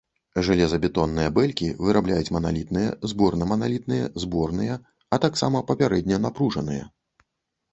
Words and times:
Жалезабетонныя 0.45 1.33
бэлькі 1.35 1.67
вырабляюць 1.87 2.33
маналітныя, 2.37 2.95
зборнаманалітныя 3.11 4.09
і 4.17 4.25
зборныя, 4.25 4.79
а 5.17 5.21
таксама 5.27 5.63
папярэдне 5.69 6.21
напружаныя. 6.25 6.83